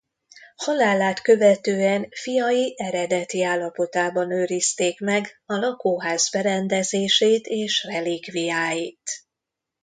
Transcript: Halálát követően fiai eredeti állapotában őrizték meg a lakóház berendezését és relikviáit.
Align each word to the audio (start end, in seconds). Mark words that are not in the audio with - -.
Halálát 0.55 1.21
követően 1.21 2.07
fiai 2.11 2.75
eredeti 2.77 3.43
állapotában 3.43 4.31
őrizték 4.31 4.99
meg 4.99 5.41
a 5.45 5.53
lakóház 5.55 6.29
berendezését 6.31 7.45
és 7.45 7.83
relikviáit. 7.83 9.23